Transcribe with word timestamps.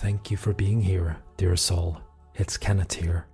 Thank 0.00 0.30
you 0.30 0.36
for 0.36 0.52
being 0.52 0.82
here, 0.82 1.16
dear 1.38 1.56
soul. 1.56 1.98
It's 2.34 2.58
Kenneth 2.58 2.92
here. 2.92 3.26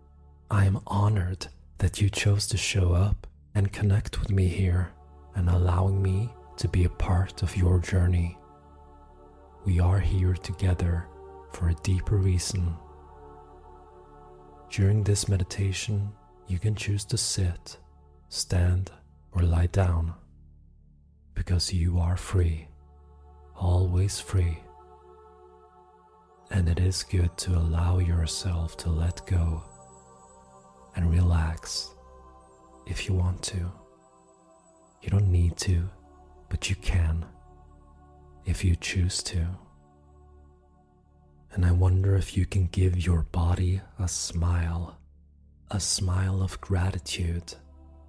I 0.49 0.65
am 0.65 0.81
honored 0.87 1.49
that 1.79 2.01
you 2.01 2.09
chose 2.09 2.47
to 2.47 2.57
show 2.57 2.93
up 2.93 3.27
and 3.57 3.73
connect 3.73 4.21
with 4.21 4.31
me 4.31 4.47
here 4.47 4.93
and 5.35 5.51
allowing 5.51 6.01
me 6.01 6.31
to 6.59 6.69
be 6.69 6.85
a 6.85 6.89
part 6.89 7.43
of 7.43 7.57
your 7.57 7.81
journey. 7.81 8.39
We 9.65 9.81
are 9.81 9.99
here 9.99 10.35
together 10.35 11.09
for 11.51 11.69
a 11.69 11.75
deeper 11.83 12.17
reason. 12.17 12.77
During 14.71 15.03
this 15.03 15.29
meditation, 15.29 16.13
you 16.47 16.61
can 16.61 16.77
choose 16.77 17.05
to 17.07 17.19
sit, 17.19 17.77
stand, 18.29 18.93
or 19.33 19.43
lie 19.43 19.67
down 19.67 20.15
because 21.35 21.73
you 21.73 21.99
are 21.99 22.17
free, 22.17 22.69
always 23.57 24.21
free. 24.21 24.59
And 26.53 26.69
it 26.69 26.81
is 26.81 27.03
good 27.03 27.35
to 27.39 27.57
allow 27.57 27.99
yourself 27.99 28.77
to 28.77 28.91
let 28.91 29.27
go 29.27 29.63
and 30.95 31.11
relax 31.11 31.95
if 32.87 33.09
you 33.09 33.15
want 33.15 33.43
to. 33.45 33.73
You 35.01 35.09
don't 35.09 35.33
need 35.33 35.57
to, 35.57 35.89
but 36.51 36.69
you 36.69 36.77
can 36.77 37.25
if 38.45 38.63
you 38.63 38.77
choose 38.77 39.23
to. 39.23 39.47
And 41.53 41.65
I 41.65 41.73
wonder 41.73 42.17
if 42.17 42.37
you 42.37 42.45
can 42.45 42.67
give 42.67 43.07
your 43.07 43.23
body 43.23 43.81
a 43.99 44.07
smile, 44.07 44.99
a 45.71 45.81
smile 45.81 46.43
of 46.43 46.61
gratitude 46.61 47.55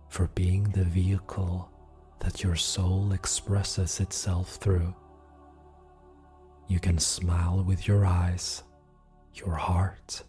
for 0.10 0.28
being 0.36 0.64
the 0.64 0.84
vehicle 0.84 1.72
that 2.20 2.44
your 2.44 2.58
soul 2.58 3.14
expresses 3.14 4.02
itself 4.02 4.56
through. 4.56 4.94
You 6.74 6.80
can 6.80 6.98
smile 6.98 7.64
with 7.64 7.88
your 7.88 8.04
eyes, 8.04 8.64
your 9.36 9.54
heart, 9.54 10.24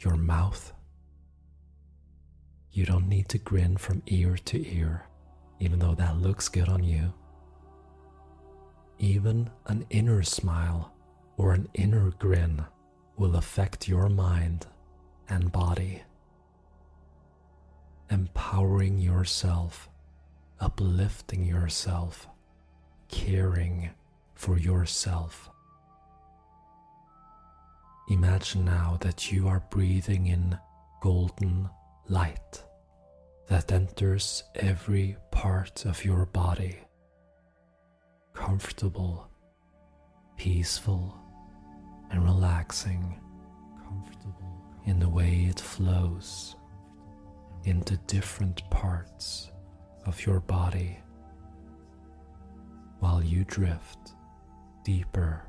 your 0.00 0.16
mouth. 0.18 0.70
You 2.72 2.84
don't 2.84 3.08
need 3.08 3.30
to 3.30 3.38
grin 3.38 3.78
from 3.78 4.02
ear 4.06 4.36
to 4.36 4.68
ear, 4.70 5.06
even 5.60 5.78
though 5.78 5.94
that 5.94 6.18
looks 6.18 6.50
good 6.50 6.68
on 6.68 6.84
you. 6.84 7.14
Even 8.98 9.48
an 9.64 9.86
inner 9.88 10.22
smile 10.22 10.92
or 11.38 11.54
an 11.54 11.66
inner 11.72 12.10
grin 12.18 12.62
will 13.16 13.36
affect 13.36 13.88
your 13.88 14.10
mind 14.10 14.66
and 15.30 15.50
body, 15.50 16.02
empowering 18.10 18.98
yourself, 18.98 19.88
uplifting 20.60 21.46
yourself, 21.46 22.28
caring 23.08 23.88
for 24.34 24.58
yourself. 24.58 25.48
Imagine 28.08 28.64
now 28.64 28.98
that 29.00 29.30
you 29.30 29.48
are 29.48 29.62
breathing 29.70 30.26
in 30.26 30.58
golden 31.00 31.68
light 32.08 32.62
that 33.48 33.72
enters 33.72 34.42
every 34.56 35.16
part 35.30 35.84
of 35.86 36.04
your 36.04 36.26
body. 36.26 36.78
Comfortable, 38.34 39.28
peaceful, 40.36 41.14
and 42.10 42.24
relaxing. 42.24 43.20
Comfortable 43.84 44.64
in 44.86 44.98
the 44.98 45.08
way 45.08 45.46
it 45.48 45.60
flows 45.60 46.56
into 47.64 47.96
different 48.08 48.68
parts 48.70 49.50
of 50.06 50.26
your 50.26 50.40
body 50.40 50.98
while 52.98 53.22
you 53.22 53.44
drift 53.44 54.14
deeper 54.84 55.44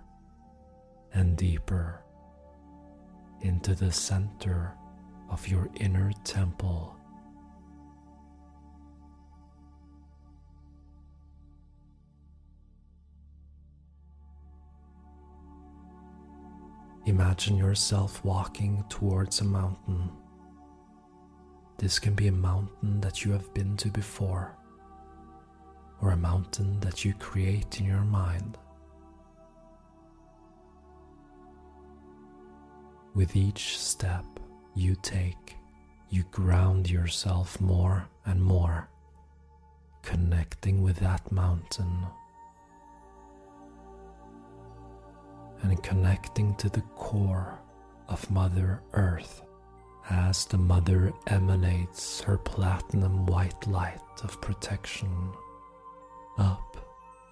and 1.13 1.35
deeper 1.35 2.02
into 3.43 3.75
the 3.75 3.91
center 3.91 4.73
of 5.29 5.47
your 5.47 5.69
inner 5.79 6.11
temple. 6.23 6.95
Imagine 17.05 17.57
yourself 17.57 18.23
walking 18.23 18.83
towards 18.87 19.41
a 19.41 19.43
mountain. 19.43 20.09
This 21.77 21.99
can 21.99 22.13
be 22.13 22.27
a 22.27 22.31
mountain 22.31 23.01
that 23.01 23.25
you 23.25 23.33
have 23.33 23.53
been 23.53 23.75
to 23.77 23.89
before, 23.89 24.55
or 26.01 26.11
a 26.11 26.17
mountain 26.17 26.79
that 26.79 27.03
you 27.03 27.13
create 27.15 27.81
in 27.81 27.85
your 27.85 28.05
mind. 28.05 28.57
With 33.15 33.35
each 33.35 33.77
step 33.77 34.25
you 34.73 34.95
take, 35.01 35.55
you 36.09 36.23
ground 36.31 36.89
yourself 36.89 37.61
more 37.61 38.07
and 38.25 38.41
more, 38.41 38.89
connecting 40.01 40.81
with 40.81 40.97
that 40.97 41.31
mountain 41.31 42.07
and 45.61 45.81
connecting 45.83 46.55
to 46.55 46.69
the 46.69 46.81
core 46.95 47.59
of 48.07 48.29
Mother 48.31 48.81
Earth 48.93 49.43
as 50.09 50.45
the 50.45 50.57
Mother 50.57 51.13
emanates 51.27 52.19
her 52.21 52.37
platinum 52.37 53.25
white 53.27 53.67
light 53.67 54.01
of 54.23 54.41
protection 54.41 55.31
up 56.37 56.77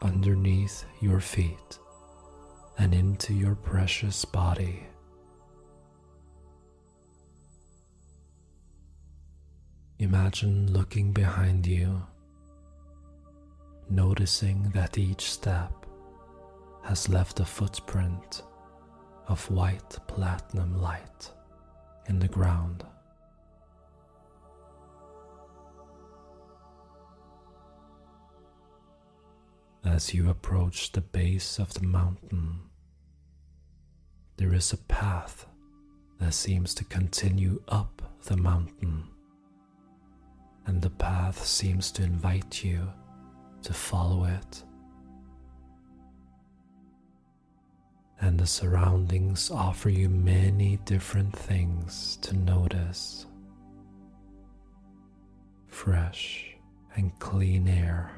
underneath 0.01 0.85
your 1.01 1.19
feet 1.19 1.79
and 2.77 2.93
into 2.93 3.33
your 3.33 3.55
precious 3.55 4.23
body. 4.25 4.85
Imagine 10.01 10.73
looking 10.73 11.11
behind 11.11 11.67
you, 11.67 12.01
noticing 13.87 14.63
that 14.71 14.97
each 14.97 15.29
step 15.29 15.85
has 16.83 17.07
left 17.07 17.39
a 17.39 17.45
footprint 17.45 18.41
of 19.27 19.47
white 19.51 19.99
platinum 20.07 20.81
light 20.81 21.29
in 22.09 22.17
the 22.17 22.27
ground. 22.27 22.83
As 29.85 30.15
you 30.15 30.31
approach 30.31 30.93
the 30.93 31.01
base 31.01 31.59
of 31.59 31.75
the 31.75 31.85
mountain, 31.85 32.61
there 34.37 34.55
is 34.55 34.73
a 34.73 34.77
path 34.77 35.45
that 36.17 36.33
seems 36.33 36.73
to 36.73 36.83
continue 36.85 37.61
up 37.67 38.01
the 38.23 38.37
mountain 38.37 39.03
and 40.65 40.81
the 40.81 40.89
path 40.89 41.43
seems 41.43 41.91
to 41.91 42.03
invite 42.03 42.63
you 42.63 42.87
to 43.63 43.73
follow 43.73 44.25
it. 44.25 44.63
And 48.19 48.39
the 48.39 48.45
surroundings 48.45 49.49
offer 49.49 49.89
you 49.89 50.07
many 50.07 50.77
different 50.85 51.35
things 51.35 52.17
to 52.21 52.35
notice. 52.35 53.25
Fresh 55.67 56.55
and 56.95 57.17
clean 57.19 57.67
air, 57.67 58.11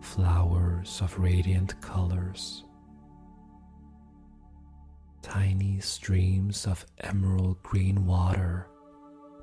flowers 0.00 1.00
of 1.02 1.18
radiant 1.18 1.80
colors, 1.80 2.64
tiny 5.22 5.80
streams 5.80 6.66
of 6.66 6.86
emerald 7.00 7.60
green 7.62 8.06
water 8.06 8.69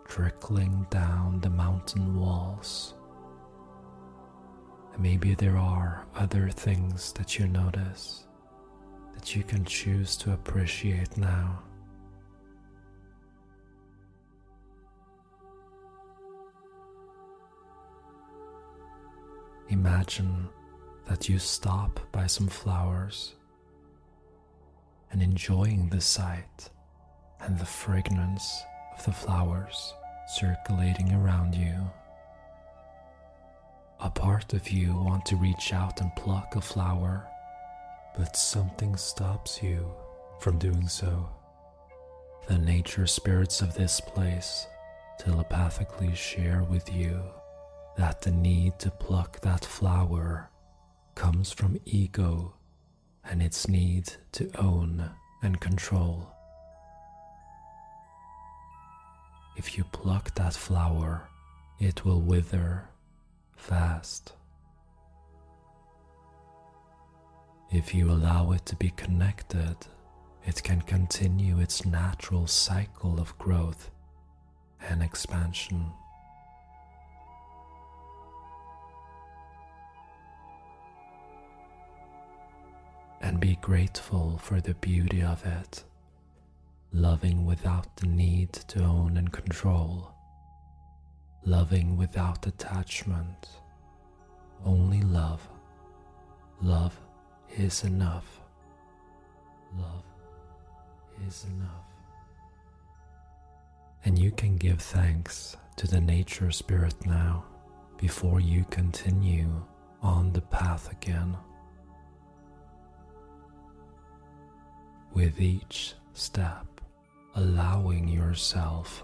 trickling 0.08 0.86
down 0.90 1.40
the 1.42 1.50
mountain 1.50 2.20
walls. 2.20 2.96
And 4.94 5.02
maybe 5.02 5.36
there 5.36 5.58
are 5.58 6.06
other 6.16 6.50
things 6.50 7.14
that 7.14 7.38
you 7.38 7.48
notice 7.48 8.26
that 9.14 9.36
you 9.36 9.44
can 9.44 9.66
choose 9.66 10.16
to 10.18 10.34
appreciate 10.34 11.18
now. 11.18 11.60
Imagine 19.70 20.48
that 21.08 21.28
you 21.28 21.40
stop 21.40 22.00
by 22.12 22.26
some 22.28 22.48
flowers 22.48 23.36
and 25.12 25.22
enjoying 25.22 25.90
the 25.90 26.02
sight 26.02 26.70
and 27.42 27.58
the 27.60 27.66
fragrance 27.66 28.62
of 28.98 29.06
the 29.06 29.12
flowers 29.12 29.94
circulating 30.28 31.14
around 31.14 31.56
you. 31.56 31.90
A 34.00 34.10
part 34.10 34.54
of 34.54 34.70
you 34.70 34.94
want 34.94 35.26
to 35.28 35.36
reach 35.36 35.74
out 35.74 36.02
and 36.02 36.16
pluck 36.16 36.56
a 36.56 36.62
flower, 36.62 37.28
but 38.16 38.36
something 38.36 38.96
stops 38.96 39.64
you 39.64 39.92
from 40.40 40.60
doing 40.60 40.88
so. 40.88 41.30
The 42.48 42.58
nature 42.58 43.08
spirits 43.08 43.62
of 43.62 43.74
this 43.74 44.00
place 44.00 44.68
telepathically 45.20 46.14
share 46.14 46.64
with 46.64 46.94
you 46.94 47.22
that 47.98 48.22
the 48.22 48.32
need 48.32 48.78
to 48.80 48.92
pluck 48.92 49.42
that 49.42 49.66
flower 49.66 50.50
comes 51.16 51.52
from 51.52 51.80
ego 51.86 52.54
and 53.24 53.42
its 53.42 53.68
need 53.68 54.14
to 54.34 54.52
own 54.60 55.10
and 55.42 55.60
control. 55.60 56.37
If 59.58 59.76
you 59.76 59.84
pluck 59.86 60.34
that 60.36 60.54
flower, 60.54 61.28
it 61.80 62.06
will 62.06 62.22
wither 62.22 62.88
fast. 63.56 64.34
If 67.72 67.94
you 67.94 68.12
allow 68.12 68.52
it 68.52 68.66
to 68.68 68.76
be 68.76 68.92
connected, 68.92 69.76
it 70.46 70.62
can 70.64 70.82
continue 70.82 71.60
its 71.60 71.86
natural 71.86 72.46
cycle 72.46 73.20
of 73.20 73.38
growth 73.38 73.90
and 74.80 75.02
expansion. 75.04 75.92
and 83.20 83.40
be 83.40 83.58
grateful 83.62 84.38
for 84.38 84.62
the 84.62 84.76
beauty 84.76 85.22
of 85.24 85.44
it, 85.46 85.84
loving 86.92 87.46
without 87.46 87.96
the 87.98 88.08
need 88.08 88.54
to 88.54 88.84
own 88.84 89.18
and 89.18 89.32
control, 89.32 90.12
loving 91.46 91.98
without 91.98 92.46
attachment, 92.48 93.50
only 94.66 95.02
love. 95.02 95.48
Love 96.62 97.00
is 97.56 97.84
enough. 97.84 98.40
Love 99.78 100.04
is 101.28 101.46
enough. 101.46 101.86
And 104.06 104.18
you 104.18 104.32
can 104.32 104.58
give 104.58 104.82
thanks 104.82 105.58
to 105.76 105.88
the 105.88 106.02
nature 106.02 106.52
spirit 106.52 106.96
now 107.06 107.46
before 107.98 108.40
you 108.40 108.66
continue 108.70 109.64
on 110.02 110.32
the 110.34 110.42
path 110.42 110.92
again. 110.92 111.38
with 115.18 115.42
each 115.42 115.96
step, 116.14 116.77
allowing 117.38 118.08
yourself 118.08 119.04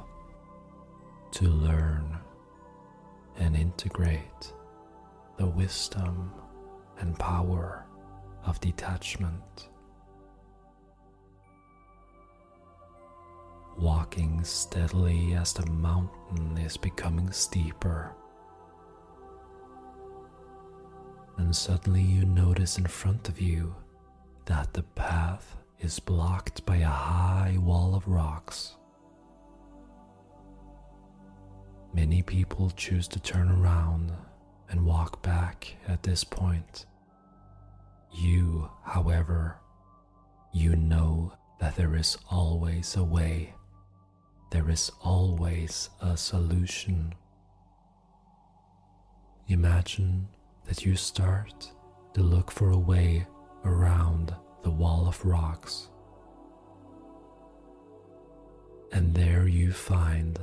to 1.32 1.46
learn 1.46 2.18
and 3.38 3.56
integrate 3.56 4.54
the 5.38 5.46
wisdom 5.46 6.32
and 7.00 7.18
power 7.20 7.86
of 8.46 8.60
detachment. 8.60 9.70
Walking 13.78 14.44
steadily 14.44 15.34
as 15.36 15.54
the 15.54 15.68
mountain 15.68 16.58
is 16.58 16.76
becoming 16.76 17.32
steeper. 17.32 18.16
And 21.38 21.56
suddenly 21.56 22.02
you 22.02 22.26
notice 22.26 22.80
in 22.80 22.88
front 22.88 23.30
of 23.30 23.40
you 23.40 23.76
that 24.46 24.74
the 24.74 24.84
path 24.84 25.56
is 25.84 26.00
blocked 26.00 26.66
by 26.66 26.78
a 26.78 26.88
high 26.88 27.58
wall 27.60 27.94
of 27.94 28.08
rocks. 28.08 28.76
Many 31.94 32.22
people 32.22 32.72
choose 32.72 33.08
to 33.10 33.20
turn 33.20 33.52
around 33.52 34.14
and 34.70 34.86
walk 34.86 35.22
back 35.22 35.76
at 35.88 36.02
this 36.02 36.24
point. 36.24 36.86
You, 38.14 38.70
however, 38.86 39.58
you 40.54 40.76
know 40.78 41.34
that 41.60 41.76
there 41.76 41.96
is 41.96 42.18
always 42.32 42.96
a 42.96 43.04
way. 43.04 43.54
There 44.52 44.70
is 44.70 44.90
always 45.02 45.90
a 46.00 46.16
solution. 46.16 47.14
Imagine 49.50 50.30
that 50.66 50.86
you 50.86 50.96
start 50.96 51.72
to 52.14 52.22
look 52.22 52.52
for 52.52 52.72
a 52.72 52.78
way 52.78 53.28
around 53.66 54.34
the 54.64 54.72
wall 54.72 55.08
of 55.08 55.24
rocks. 55.26 55.90
And 58.92 59.14
there 59.14 59.48
you 59.48 59.72
find 59.72 60.40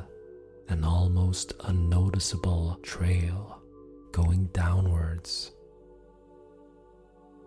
an 0.69 0.85
almost 0.85 1.55
unnoticeable 1.65 2.79
trail 2.83 3.61
going 4.13 4.47
downwards. 4.53 5.53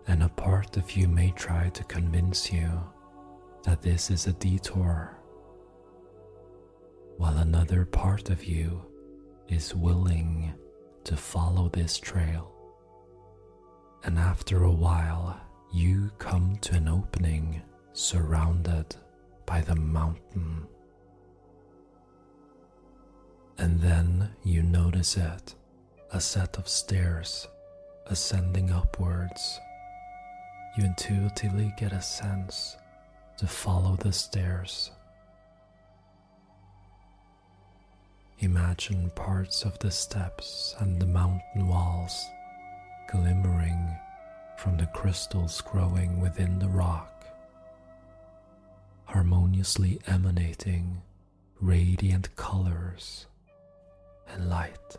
And 0.06 0.22
a 0.22 0.28
part 0.28 0.76
of 0.76 0.92
you 0.92 1.08
may 1.08 1.30
try 1.30 1.70
to 1.70 1.84
convince 1.84 2.52
you 2.52 2.68
that 3.64 3.80
this 3.80 4.10
is 4.10 4.26
a 4.26 4.32
detour, 4.34 5.16
while 7.16 7.38
another 7.38 7.86
part 7.86 8.28
of 8.28 8.44
you 8.44 8.82
is 9.48 9.74
willing 9.74 10.52
to 11.04 11.16
follow 11.16 11.68
this 11.68 11.98
trail. 11.98 12.50
And 14.02 14.18
after 14.18 14.64
a 14.64 14.70
while, 14.70 15.40
you 15.74 16.08
come 16.18 16.56
to 16.60 16.76
an 16.76 16.86
opening 16.86 17.60
surrounded 17.94 18.94
by 19.44 19.60
the 19.60 19.74
mountain. 19.74 20.64
And 23.58 23.80
then 23.80 24.30
you 24.44 24.62
notice 24.62 25.16
it 25.16 25.56
a 26.12 26.20
set 26.20 26.58
of 26.58 26.68
stairs 26.68 27.48
ascending 28.06 28.70
upwards. 28.70 29.58
You 30.76 30.84
intuitively 30.84 31.74
get 31.76 31.92
a 31.92 32.00
sense 32.00 32.76
to 33.38 33.48
follow 33.48 33.96
the 33.96 34.12
stairs. 34.12 34.92
Imagine 38.38 39.10
parts 39.16 39.64
of 39.64 39.76
the 39.80 39.90
steps 39.90 40.76
and 40.78 41.02
the 41.02 41.06
mountain 41.06 41.66
walls 41.66 42.24
glimmering 43.10 43.98
from 44.56 44.76
the 44.76 44.86
crystals 44.86 45.60
growing 45.60 46.20
within 46.20 46.58
the 46.58 46.68
rock, 46.68 47.26
harmoniously 49.04 50.00
emanating 50.06 51.02
radiant 51.60 52.34
colors 52.36 53.26
and 54.28 54.48
light. 54.48 54.96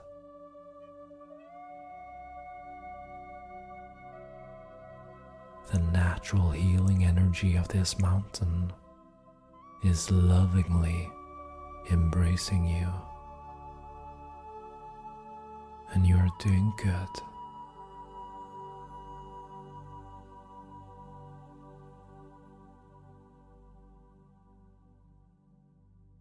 The 5.71 5.79
natural 5.79 6.51
healing 6.51 7.05
energy 7.05 7.55
of 7.55 7.67
this 7.69 7.97
mountain 7.99 8.71
is 9.83 10.11
lovingly 10.11 11.09
embracing 11.91 12.65
you, 12.65 12.87
and 15.93 16.05
you 16.05 16.15
are 16.15 16.29
doing 16.39 16.71
good 16.77 17.09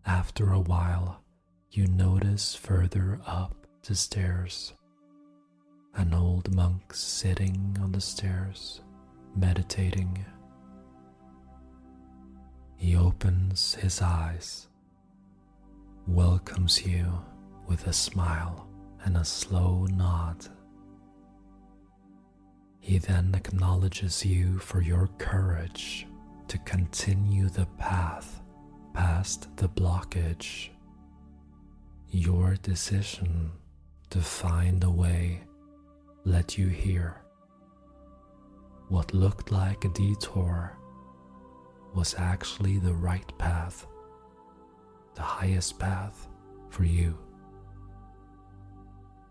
After 0.06 0.52
a 0.52 0.60
while, 0.60 1.22
you 1.70 1.86
notice 1.86 2.54
further 2.54 3.20
up 3.26 3.66
the 3.82 3.94
stairs 3.94 4.74
an 5.96 6.12
old 6.12 6.52
monk 6.54 6.92
sitting 6.92 7.76
on 7.80 7.92
the 7.92 8.00
stairs, 8.00 8.80
meditating. 9.36 10.24
He 12.76 12.96
opens 12.96 13.74
his 13.76 14.02
eyes, 14.02 14.68
welcomes 16.06 16.84
you 16.84 17.06
with 17.68 17.86
a 17.86 17.92
smile 17.92 18.68
and 19.04 19.16
a 19.16 19.24
slow 19.24 19.86
nod. 19.86 20.46
He 22.80 22.98
then 22.98 23.34
acknowledges 23.34 24.24
you 24.26 24.58
for 24.58 24.82
your 24.82 25.06
courage 25.18 26.06
to 26.48 26.58
continue 26.58 27.48
the 27.48 27.66
path 27.78 28.42
past 28.94 29.54
the 29.56 29.68
blockage. 29.68 30.70
Your 32.10 32.56
decision 32.62 33.50
to 34.10 34.20
find 34.20 34.82
a 34.84 34.90
way 34.90 35.42
let 36.24 36.56
you 36.56 36.68
hear. 36.68 37.20
What 38.88 39.12
looked 39.12 39.50
like 39.50 39.84
a 39.84 39.88
detour 39.88 40.78
was 41.94 42.14
actually 42.16 42.78
the 42.78 42.94
right 42.94 43.30
path, 43.38 43.86
the 45.14 45.22
highest 45.22 45.78
path 45.78 46.28
for 46.70 46.84
you. 46.84 47.18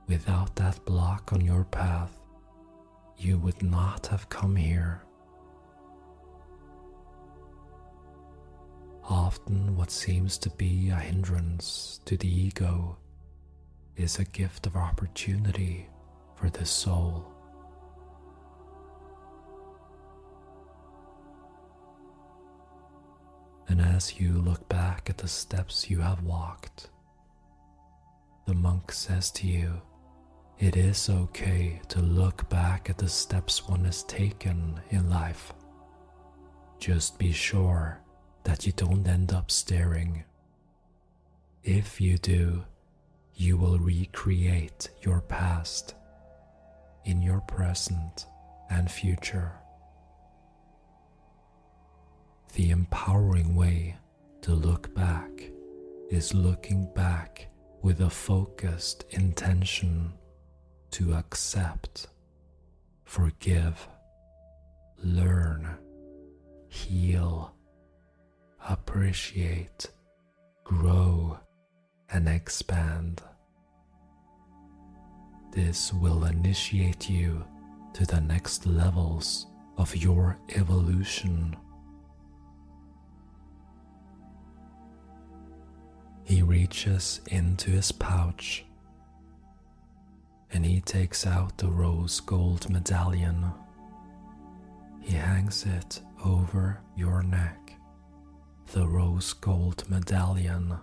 Without 0.08 0.56
that 0.58 0.84
block 0.86 1.32
on 1.34 1.42
your 1.42 1.64
path, 1.64 2.20
you 3.18 3.38
would 3.38 3.64
not 3.64 4.08
have 4.08 4.28
come 4.28 4.56
here. 4.56 5.04
Often, 9.10 9.76
what 9.76 9.92
seems 9.92 10.38
to 10.40 10.50
be 10.50 10.90
a 10.90 10.96
hindrance 10.96 12.00
to 12.06 12.16
the 12.16 12.28
ego 12.28 12.98
is 13.98 14.18
a 14.18 14.24
gift 14.24 14.66
of 14.66 14.78
opportunity 14.78 15.90
for 16.36 16.50
the 16.50 16.66
soul. 16.66 17.28
And 23.68 23.82
as 23.82 24.20
you 24.20 24.34
look 24.34 24.68
back 24.70 25.10
at 25.10 25.18
the 25.18 25.28
steps 25.28 25.90
you 25.90 26.00
have 26.00 26.24
walked, 26.24 26.90
the 28.46 28.54
monk 28.54 28.92
says 28.92 29.32
to 29.32 29.48
you, 29.48 29.82
It 30.60 30.78
is 30.78 31.10
okay 31.10 31.82
to 31.90 32.00
look 32.00 32.50
back 32.50 32.90
at 32.90 32.98
the 32.98 33.10
steps 33.10 33.68
one 33.68 33.84
has 33.84 34.04
taken 34.04 34.80
in 34.92 35.10
life. 35.10 35.54
Just 36.80 37.18
be 37.20 37.32
sure 37.32 38.03
that 38.44 38.66
you 38.66 38.72
don't 38.74 39.08
end 39.08 39.32
up 39.32 39.50
staring. 39.50 40.24
If 41.64 42.02
you 42.02 42.18
do, 42.18 42.64
you 43.36 43.58
will 43.58 43.80
recreate 43.80 44.90
your 45.02 45.22
past 45.22 45.96
in 47.06 47.22
your 47.22 47.42
present 47.42 48.26
and 48.70 48.90
future. 48.90 49.52
The 52.54 52.70
empowering 52.70 53.56
way 53.56 53.98
to 54.42 54.54
look 54.54 54.94
back 54.94 55.32
is 56.10 56.34
looking 56.34 56.88
back 56.94 57.48
with 57.82 58.02
a 58.02 58.10
focused 58.10 59.06
intention 59.10 60.14
to 60.92 61.14
accept, 61.14 62.08
forgive, 63.04 63.88
learn, 65.04 65.68
heal, 66.68 67.54
appreciate, 68.70 69.88
grow, 70.64 71.40
and 72.10 72.28
expand. 72.28 73.22
This 75.52 75.94
will 75.94 76.26
initiate 76.26 77.10
you 77.10 77.44
to 77.94 78.06
the 78.06 78.22
next 78.22 78.66
levels 78.66 79.48
of 79.78 79.96
your 79.96 80.38
evolution. 80.56 81.56
He 86.24 86.42
reaches 86.42 87.22
into 87.28 87.72
his 87.72 87.92
pouch 87.92 88.66
and 90.52 90.66
he 90.66 90.80
takes 90.82 91.26
out 91.26 91.58
the 91.58 91.68
rose 91.68 92.20
gold 92.20 92.70
medallion. 92.70 93.52
He 95.02 95.16
hangs 95.16 95.66
it 95.66 96.02
over 96.24 96.80
your 96.96 97.24
neck. 97.24 97.63
The 98.74 98.88
rose 98.88 99.34
gold 99.34 99.90
medallion 99.90 100.78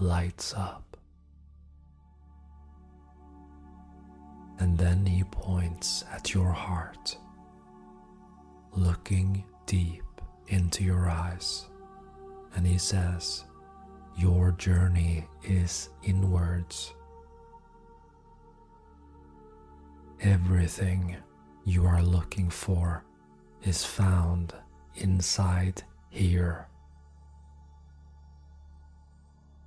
lights 0.00 0.54
up. 0.54 0.94
and 4.58 4.78
then 4.78 5.04
he 5.04 5.24
points 5.24 6.04
at 6.12 6.32
your 6.32 6.52
heart, 6.52 7.16
looking 8.72 9.44
deep 9.66 10.04
into 10.48 10.84
your 10.84 11.08
eyes, 11.08 11.66
and 12.54 12.66
he 12.66 12.78
says, 12.78 13.44
Your 14.16 14.52
journey 14.52 15.26
is 15.42 15.90
inwards. 16.02 16.94
Everything 20.20 21.16
you 21.64 21.84
are 21.84 22.02
looking 22.02 22.48
for 22.48 23.04
is 23.64 23.84
found 23.84 24.54
inside 24.96 25.82
here. 26.10 26.68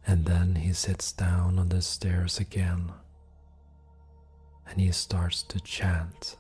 And 0.08 0.26
then 0.26 0.56
he 0.56 0.72
sits 0.72 1.12
down 1.12 1.60
on 1.60 1.68
the 1.68 1.82
stairs 1.82 2.40
again 2.40 2.94
and 4.70 4.80
he 4.80 4.92
starts 4.92 5.44
to 5.44 5.60
chant. 5.60 6.38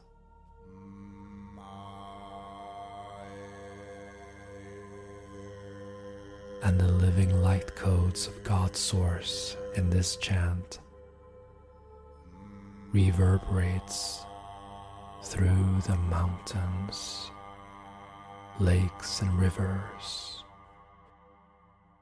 And 6.64 6.80
the 6.80 6.88
living 6.88 7.42
light 7.42 7.76
codes 7.76 8.28
of 8.28 8.44
God's 8.44 8.80
source 8.80 9.56
in 9.76 9.90
this 9.90 10.16
chant 10.16 10.80
reverberates 12.94 14.22
through 15.24 15.82
the 15.88 15.98
mountains, 16.10 17.30
lakes, 18.60 19.22
and 19.22 19.38
rivers, 19.38 20.37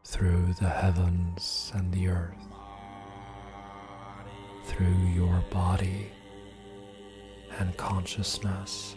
through 0.06 0.54
the 0.60 0.70
heavens 0.70 1.72
and 1.74 1.92
the 1.92 2.08
earth 2.08 2.36
through 4.64 4.96
your 5.14 5.44
body 5.50 6.12
and 7.58 7.76
consciousness. 7.76 8.96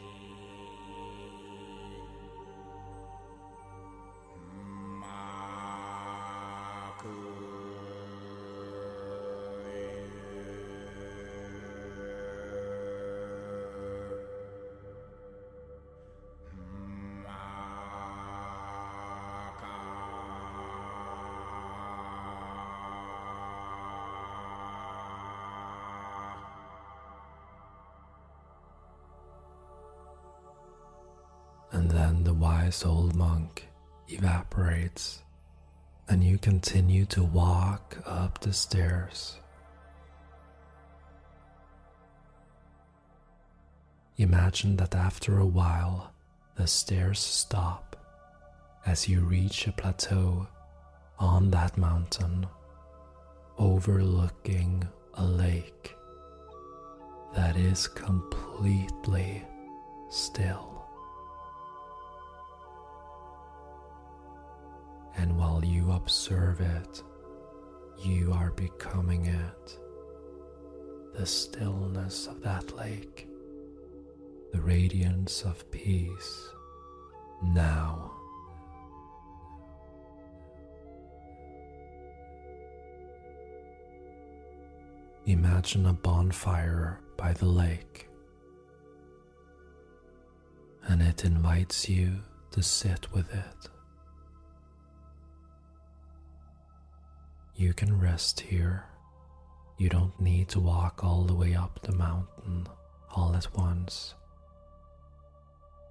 And 31.78 31.92
then 31.92 32.24
the 32.24 32.34
wise 32.34 32.84
old 32.84 33.14
monk 33.14 33.68
evaporates, 34.08 35.22
and 36.08 36.24
you 36.24 36.36
continue 36.36 37.04
to 37.04 37.22
walk 37.22 37.96
up 38.04 38.40
the 38.40 38.52
stairs. 38.52 39.36
Imagine 44.16 44.76
that 44.78 44.96
after 44.96 45.38
a 45.38 45.46
while, 45.46 46.12
the 46.56 46.66
stairs 46.66 47.20
stop 47.20 47.94
as 48.84 49.08
you 49.08 49.20
reach 49.20 49.68
a 49.68 49.72
plateau 49.72 50.48
on 51.20 51.48
that 51.52 51.78
mountain 51.78 52.44
overlooking 53.56 54.82
a 55.14 55.24
lake 55.24 55.94
that 57.36 57.56
is 57.56 57.86
completely 57.86 59.44
still. 60.10 60.77
and 65.18 65.36
while 65.36 65.64
you 65.64 65.90
observe 65.90 66.60
it, 66.60 67.02
you 67.98 68.32
are 68.32 68.52
becoming 68.52 69.26
it. 69.26 69.78
The 71.14 71.26
stillness 71.26 72.28
of 72.28 72.40
that 72.42 72.76
lake, 72.76 73.26
the 74.52 74.60
radiance 74.60 75.42
of 75.42 75.68
peace, 75.72 76.50
now. 77.42 78.12
Imagine 85.26 85.86
a 85.86 85.92
bonfire 85.92 87.00
by 87.16 87.32
the 87.32 87.46
lake, 87.46 88.08
and 90.84 91.02
it 91.02 91.24
invites 91.24 91.88
you 91.88 92.18
to 92.52 92.62
sit 92.62 93.12
with 93.12 93.34
it. 93.34 93.68
You 97.58 97.72
can 97.72 97.98
rest 97.98 98.38
here. 98.38 98.84
You 99.78 99.88
don't 99.88 100.18
need 100.20 100.48
to 100.50 100.60
walk 100.60 101.02
all 101.02 101.24
the 101.24 101.34
way 101.34 101.56
up 101.56 101.80
the 101.82 101.90
mountain 101.90 102.68
all 103.10 103.34
at 103.34 103.52
once. 103.52 104.14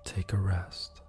Take 0.05 0.31
a 0.31 0.37
rest. 0.37 1.01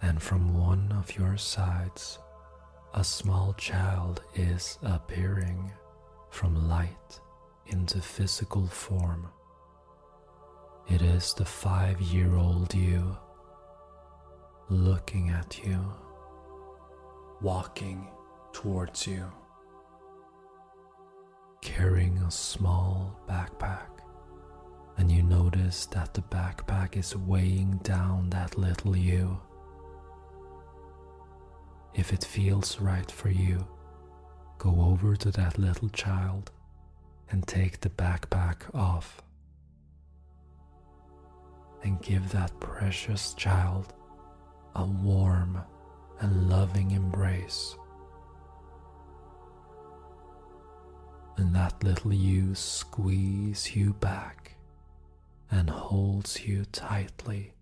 And 0.00 0.22
from 0.22 0.56
one 0.58 0.90
of 0.98 1.14
your 1.14 1.36
sides, 1.36 2.18
a 2.94 3.04
small 3.04 3.52
child 3.58 4.22
is 4.34 4.78
appearing 4.82 5.70
from 6.30 6.70
light 6.70 7.20
into 7.66 8.00
physical 8.00 8.66
form. 8.66 9.28
It 10.88 11.02
is 11.02 11.34
the 11.34 11.44
five 11.44 12.00
year 12.00 12.34
old 12.34 12.74
you 12.74 13.14
looking 14.70 15.28
at 15.28 15.58
you, 15.62 15.84
walking 17.40 18.06
towards 18.52 19.06
you, 19.06 19.24
carrying 21.62 22.18
a 22.18 22.30
small 22.30 23.18
backpack. 23.28 23.86
And 24.98 25.10
you 25.10 25.22
notice 25.22 25.86
that 25.86 26.12
the 26.12 26.20
backpack 26.22 26.96
is 26.96 27.16
weighing 27.16 27.80
down 27.82 28.28
that 28.30 28.58
little 28.58 28.94
you. 28.94 29.40
If 31.94 32.12
it 32.12 32.24
feels 32.24 32.78
right 32.80 33.10
for 33.10 33.30
you, 33.30 33.66
go 34.58 34.80
over 34.82 35.16
to 35.16 35.30
that 35.32 35.58
little 35.58 35.88
child 35.88 36.50
and 37.30 37.46
take 37.46 37.80
the 37.80 37.88
backpack 37.90 38.74
off. 38.74 39.22
And 41.82 42.02
give 42.02 42.30
that 42.32 42.60
precious 42.60 43.32
child 43.32 43.94
a 44.76 44.84
warm 44.84 45.62
and 46.20 46.48
loving 46.48 46.92
embrace. 46.92 47.76
And 51.36 51.54
that 51.54 51.82
little 51.82 52.12
you 52.12 52.54
squeeze 52.54 53.74
you 53.74 53.94
back 53.94 54.56
and 55.50 55.68
holds 55.70 56.46
you 56.46 56.64
tightly 56.66 57.54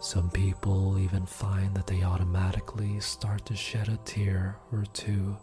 Some 0.00 0.30
people 0.30 0.98
even 0.98 1.26
find 1.26 1.74
that 1.74 1.88
they 1.88 2.02
automatically 2.02 3.00
start 3.00 3.44
to 3.46 3.56
shed 3.56 3.88
a 3.88 3.98
tear 4.04 4.56
or 4.72 4.84
two 4.92 5.36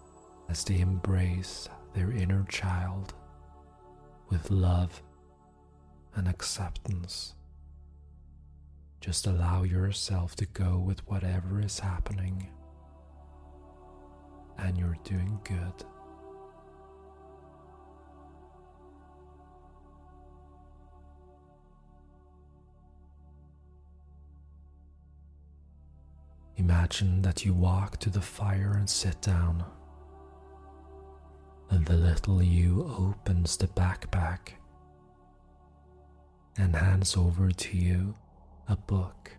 as 0.49 0.63
they 0.63 0.79
embrace 0.79 1.67
their 1.93 2.11
inner 2.11 2.45
child 2.49 3.13
with 4.29 4.49
love 4.49 5.03
and 6.15 6.27
acceptance. 6.27 7.35
Just 9.01 9.27
allow 9.27 9.63
yourself 9.63 10.35
to 10.37 10.45
go 10.45 10.79
with 10.79 11.05
whatever 11.07 11.61
is 11.61 11.79
happening, 11.79 12.49
and 14.57 14.77
you're 14.77 14.97
doing 15.03 15.39
good. 15.43 15.85
Imagine 26.57 27.21
that 27.21 27.45
you 27.45 27.53
walk 27.53 27.97
to 27.99 28.09
the 28.09 28.21
fire 28.21 28.75
and 28.77 28.89
sit 28.89 29.21
down. 29.21 29.63
And 31.69 31.85
the 31.85 31.93
little 31.93 32.41
you 32.41 32.95
opens 32.97 33.57
the 33.57 33.67
backpack 33.67 34.53
and 36.57 36.75
hands 36.75 37.17
over 37.17 37.51
to 37.51 37.77
you 37.77 38.15
a 38.67 38.75
book. 38.75 39.31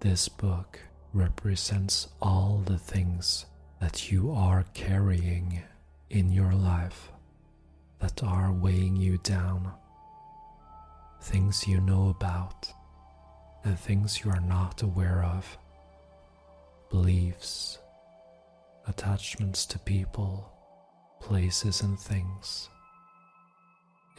This 0.00 0.28
book 0.28 0.80
represents 1.12 2.08
all 2.20 2.62
the 2.64 2.78
things 2.78 3.46
that 3.80 4.10
you 4.10 4.30
are 4.32 4.64
carrying 4.74 5.62
in 6.10 6.32
your 6.32 6.52
life 6.52 7.10
that 8.00 8.22
are 8.22 8.52
weighing 8.52 8.96
you 8.96 9.18
down. 9.18 9.72
Things 11.22 11.66
you 11.66 11.80
know 11.80 12.08
about 12.08 12.72
and 13.64 13.78
things 13.78 14.24
you 14.24 14.30
are 14.30 14.40
not 14.40 14.82
aware 14.82 15.24
of 15.24 15.58
beliefs, 16.90 17.78
attachments 18.86 19.66
to 19.66 19.78
people, 19.80 20.50
places, 21.20 21.82
and 21.82 21.98
things, 21.98 22.68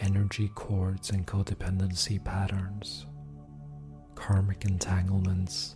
energy 0.01 0.49
cords 0.55 1.09
and 1.11 1.25
codependency 1.25 2.23
patterns, 2.23 3.05
karmic 4.15 4.65
entanglements 4.65 5.75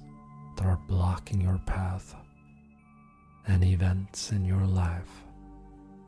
that 0.57 0.65
are 0.65 0.79
blocking 0.87 1.41
your 1.41 1.59
path, 1.65 2.15
and 3.47 3.63
events 3.63 4.31
in 4.31 4.45
your 4.45 4.65
life 4.65 5.23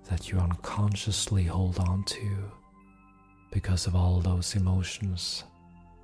that 0.09 0.31
you 0.31 0.37
unconsciously 0.37 1.43
hold 1.43 1.79
on 1.79 2.03
to 2.03 2.51
because 3.51 3.87
of 3.87 3.95
all 3.95 4.19
those 4.19 4.55
emotions 4.55 5.43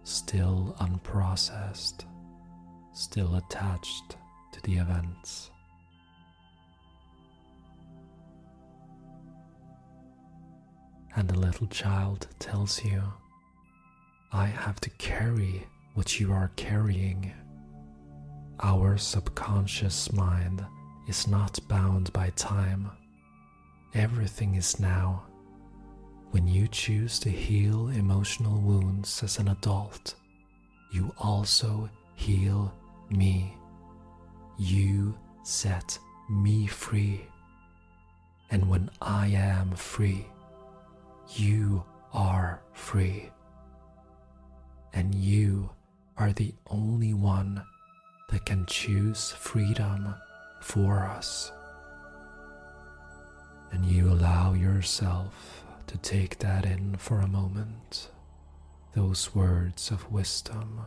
still 0.03 0.75
unprocessed, 0.79 2.05
still 2.93 3.35
attached 3.35 4.15
to 4.51 4.61
the 4.63 4.77
events. 4.77 5.51
And 11.15 11.27
the 11.27 11.39
little 11.39 11.67
child 11.67 12.27
tells 12.39 12.83
you, 12.83 13.01
I 14.31 14.45
have 14.45 14.79
to 14.81 14.89
carry 14.91 15.67
what 15.93 16.19
you 16.19 16.31
are 16.31 16.51
carrying. 16.55 17.33
Our 18.61 18.97
subconscious 18.97 20.13
mind 20.13 20.63
is 21.07 21.27
not 21.27 21.59
bound 21.67 22.13
by 22.13 22.29
time. 22.31 22.89
Everything 23.93 24.55
is 24.55 24.79
now. 24.79 25.23
When 26.31 26.47
you 26.47 26.69
choose 26.69 27.19
to 27.19 27.29
heal 27.29 27.89
emotional 27.89 28.61
wounds 28.61 29.21
as 29.21 29.37
an 29.37 29.49
adult, 29.49 30.15
you 30.93 31.13
also 31.17 31.89
heal 32.15 32.73
me. 33.09 33.57
You 34.57 35.17
set 35.43 35.99
me 36.29 36.67
free. 36.67 37.25
And 38.49 38.69
when 38.69 38.89
I 39.01 39.27
am 39.27 39.71
free, 39.71 40.27
you 41.39 41.83
are 42.13 42.61
free. 42.73 43.29
And 44.93 45.15
you 45.15 45.69
are 46.17 46.33
the 46.33 46.53
only 46.67 47.13
one 47.13 47.63
that 48.29 48.45
can 48.45 48.65
choose 48.65 49.31
freedom 49.31 50.13
for 50.61 50.99
us. 50.99 51.51
And 53.71 53.85
you 53.85 54.11
allow 54.11 54.53
yourself 54.53 55.63
to 55.87 55.97
take 55.97 56.39
that 56.39 56.65
in 56.65 56.95
for 56.97 57.19
a 57.19 57.27
moment, 57.27 58.09
those 58.93 59.33
words 59.33 59.91
of 59.91 60.11
wisdom 60.11 60.81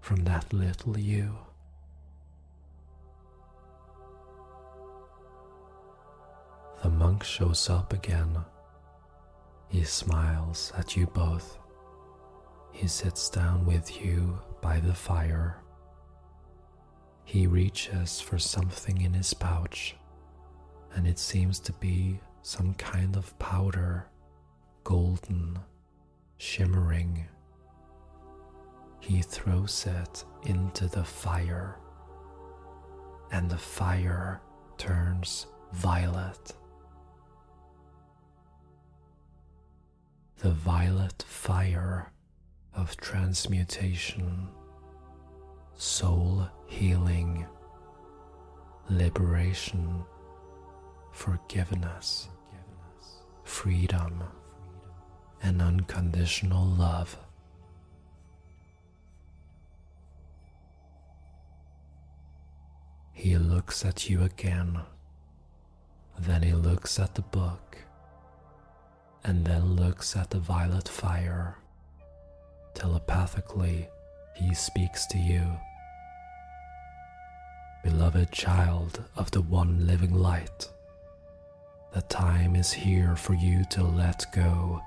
from 0.00 0.24
that 0.24 0.52
little 0.52 0.98
you. 0.98 1.38
The 6.82 6.90
monk 6.90 7.24
shows 7.24 7.70
up 7.70 7.92
again. 7.92 8.44
He 9.74 9.82
smiles 9.82 10.72
at 10.78 10.96
you 10.96 11.06
both. 11.06 11.58
He 12.70 12.86
sits 12.86 13.28
down 13.28 13.66
with 13.66 14.00
you 14.00 14.38
by 14.62 14.78
the 14.78 14.94
fire. 14.94 15.56
He 17.24 17.48
reaches 17.48 18.20
for 18.20 18.38
something 18.38 19.00
in 19.00 19.12
his 19.12 19.34
pouch, 19.34 19.96
and 20.94 21.08
it 21.08 21.18
seems 21.18 21.58
to 21.58 21.72
be 21.72 22.20
some 22.42 22.74
kind 22.74 23.16
of 23.16 23.36
powder, 23.40 24.06
golden, 24.84 25.58
shimmering. 26.36 27.26
He 29.00 29.22
throws 29.22 29.86
it 29.88 30.24
into 30.44 30.86
the 30.86 31.02
fire, 31.02 31.80
and 33.32 33.50
the 33.50 33.58
fire 33.58 34.40
turns 34.78 35.48
violet. 35.72 36.52
the 40.38 40.50
violet 40.50 41.24
fire 41.26 42.10
of 42.74 42.96
transmutation, 42.96 44.48
soul 45.74 46.48
healing, 46.66 47.46
liberation, 48.90 50.04
forgiveness, 51.12 52.28
freedom, 53.44 54.22
and 55.42 55.62
unconditional 55.62 56.64
love. 56.64 57.16
He 63.12 63.38
looks 63.38 63.84
at 63.84 64.10
you 64.10 64.22
again. 64.22 64.80
Then 66.18 66.42
he 66.42 66.52
looks 66.52 66.98
at 66.98 67.14
the 67.14 67.22
book 67.22 67.78
and 69.24 69.44
then 69.44 69.74
looks 69.74 70.16
at 70.16 70.30
the 70.30 70.38
violet 70.38 70.88
fire. 70.88 71.56
Telepathically, 72.74 73.88
he 74.34 74.54
speaks 74.54 75.06
to 75.06 75.18
you. 75.18 75.58
Beloved 77.82 78.32
child 78.32 79.04
of 79.16 79.30
the 79.30 79.42
one 79.42 79.86
living 79.86 80.14
light, 80.14 80.68
the 81.92 82.02
time 82.02 82.56
is 82.56 82.72
here 82.72 83.14
for 83.16 83.34
you 83.34 83.64
to 83.70 83.82
let 83.82 84.24
go 84.34 84.82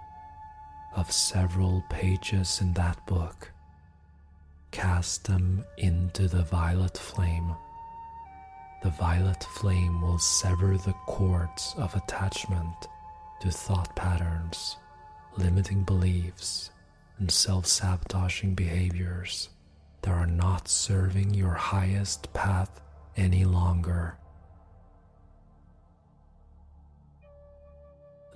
of 0.96 1.12
several 1.12 1.84
pages 1.90 2.60
in 2.62 2.74
that 2.74 3.04
book. 3.06 3.52
Cast 4.72 5.26
them 5.26 5.64
into 5.78 6.28
the 6.28 6.44
violet 6.44 6.98
flame. 6.98 7.56
The 8.84 8.90
violet 8.90 9.44
flame 9.44 10.02
will 10.02 10.20
sever 10.20 10.78
the 10.78 10.96
cords 11.06 11.74
of 11.78 11.96
attachment 11.96 12.88
to 13.42 13.52
thought 13.52 13.96
patterns, 13.96 14.78
limiting 15.38 15.84
beliefs, 15.84 16.72
and 17.20 17.32
self 17.32 17.66
sabotaging 17.66 18.56
behaviors 18.56 19.50
that 20.02 20.12
are 20.12 20.28
not 20.28 20.68
serving 20.68 21.34
your 21.34 21.54
highest 21.54 22.32
path 22.34 22.82
any 23.16 23.46
longer. 23.46 24.18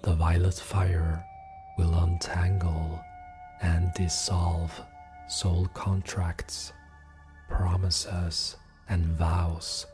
The 0.04 0.16
violet 0.16 0.56
fire 0.56 1.24
will 1.78 1.94
untangle 1.94 3.00
and 3.62 3.94
dissolve 3.94 4.82
soul 5.28 5.68
contracts, 5.74 6.74
promises, 7.50 8.58
and 8.90 9.06
vows 9.06 9.86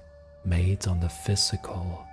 made 0.46 0.88
on 0.88 1.00
the 1.02 1.10
physical, 1.10 2.06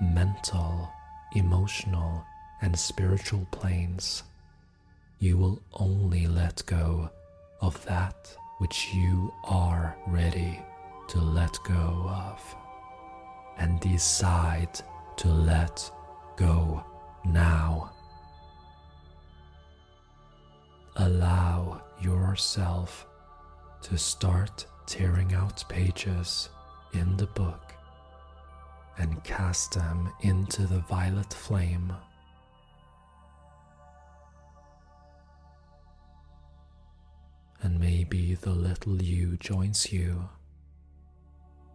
mental, 0.00 0.90
emotional, 1.34 2.24
and 2.62 2.78
spiritual 2.78 3.46
planes. 3.50 4.22
You 5.18 5.38
will 5.38 5.62
only 5.74 6.26
let 6.26 6.62
go 6.66 7.10
of 7.60 7.84
that 7.86 8.34
which 8.58 8.88
you 8.94 9.32
are 9.44 9.96
ready 10.06 10.62
to 11.08 11.18
let 11.18 11.58
go 11.64 12.08
of 12.08 12.56
and 13.58 13.80
decide 13.80 14.80
to 15.16 15.28
let 15.28 15.90
go 16.36 16.84
now. 17.24 17.92
Allow 20.96 21.82
yourself 22.00 23.06
to 23.82 23.98
start 23.98 24.66
tearing 24.86 25.34
out 25.34 25.64
pages 25.68 26.48
in 26.92 27.16
the 27.16 27.26
book 27.26 27.65
and 28.98 29.22
cast 29.24 29.74
them 29.74 30.12
into 30.20 30.66
the 30.66 30.80
violet 30.80 31.32
flame. 31.32 31.92
And 37.62 37.80
maybe 37.80 38.34
the 38.34 38.50
little 38.50 39.02
you 39.02 39.36
joins 39.38 39.92
you, 39.92 40.28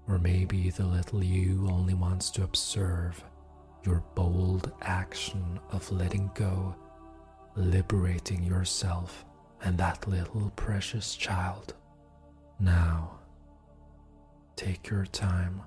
or 0.07 0.17
maybe 0.17 0.69
the 0.69 0.85
little 0.85 1.23
you 1.23 1.67
only 1.69 1.93
wants 1.93 2.29
to 2.31 2.43
observe 2.43 3.23
your 3.83 4.03
bold 4.15 4.71
action 4.81 5.59
of 5.71 5.91
letting 5.91 6.29
go, 6.33 6.75
liberating 7.55 8.43
yourself 8.43 9.25
and 9.63 9.77
that 9.77 10.07
little 10.07 10.51
precious 10.55 11.15
child. 11.15 11.73
Now, 12.59 13.19
take 14.55 14.89
your 14.89 15.05
time. 15.05 15.61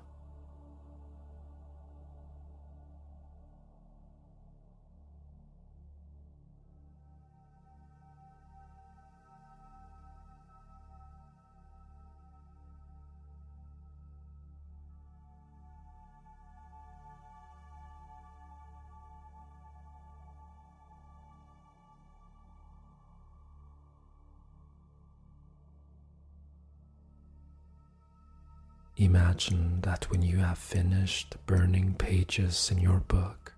Imagine 28.97 29.81
that 29.81 30.09
when 30.09 30.21
you 30.21 30.37
have 30.37 30.57
finished 30.57 31.35
burning 31.45 31.95
pages 31.95 32.71
in 32.71 32.77
your 32.77 32.99
book, 32.99 33.53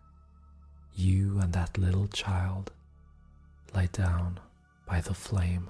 you 0.96 1.40
and 1.40 1.54
that 1.54 1.78
little 1.78 2.08
child 2.08 2.72
lie 3.76 3.90
down 3.92 4.40
by 4.88 5.00
the 5.00 5.14
flame. 5.14 5.70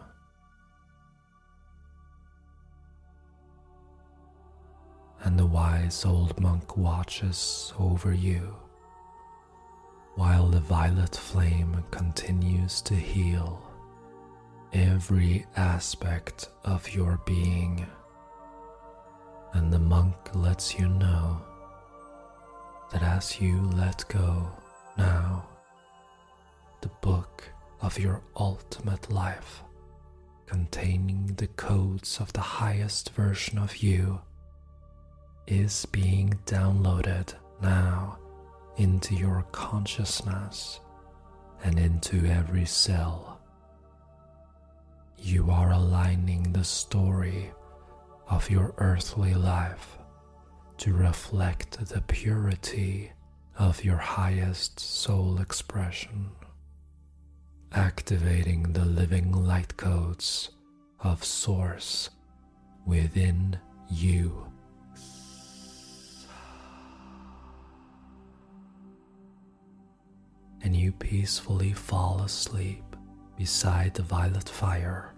And 5.24 5.38
the 5.38 5.46
wise 5.46 6.06
old 6.06 6.40
monk 6.40 6.78
watches 6.78 7.74
over 7.78 8.14
you 8.14 8.56
while 10.16 10.48
the 10.48 10.62
violet 10.62 11.16
flame 11.16 11.84
continues 11.92 12.82
to 12.82 12.96
heal 12.96 13.62
every 14.72 15.46
aspect 15.58 16.50
of 16.64 16.94
your 16.94 17.20
being 17.26 17.86
and 19.54 19.72
the 19.72 19.80
monk 19.80 20.16
lets 20.34 20.78
you 20.78 20.88
know 20.88 21.42
that 22.92 23.04
as 23.04 23.40
you 23.40 23.62
let 23.76 24.04
go 24.08 24.50
now, 24.98 25.48
the 26.82 26.90
book 27.02 27.44
of 27.82 28.00
your 28.00 28.22
ultimate 28.36 29.12
life, 29.12 29.64
containing 30.46 31.28
the 31.38 31.48
codes 31.48 32.20
of 32.20 32.32
the 32.34 32.42
highest 32.42 33.12
version 33.12 33.58
of 33.58 33.78
you, 33.78 34.20
is 35.48 35.86
being 35.88 36.34
downloaded 36.46 37.34
now 37.62 38.18
into 38.78 39.16
your 39.16 39.46
consciousness 39.52 40.80
and 41.64 41.80
into 41.80 42.26
every 42.26 42.66
cell. 42.66 43.40
You 45.18 45.50
are 45.50 45.72
aligning 45.72 46.54
the 46.54 46.64
story 46.64 47.52
of 48.30 48.50
your 48.50 48.74
earthly 48.78 49.34
life 49.34 49.98
to 50.78 50.94
reflect 50.94 51.86
the 51.88 52.02
purity 52.02 53.12
of 53.58 53.84
your 53.84 53.98
highest 53.98 54.80
soul 54.80 55.40
expression, 55.40 56.30
activating 57.74 58.64
the 58.74 58.86
living 58.86 59.32
light 59.32 59.76
codes 59.78 60.52
of 61.00 61.24
Source 61.24 62.10
within 62.86 63.58
you. 63.90 64.46
And 70.64 70.76
you 70.76 70.92
peacefully 70.92 71.72
fall 71.72 72.22
asleep 72.22 72.84
beside 73.38 73.94
the 73.94 74.04
violet 74.04 74.50
fire, 74.50 75.14